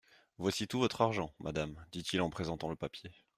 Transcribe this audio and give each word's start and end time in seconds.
Voici 0.39 0.67
tout 0.67 0.79
votre 0.79 1.01
argent, 1.03 1.31
madame, 1.37 1.75
dit-il 1.91 2.21
en 2.21 2.31
présentant 2.31 2.69
le 2.69 2.75
papier. 2.75 3.11